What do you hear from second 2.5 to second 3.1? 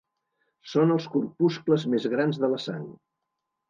la sang.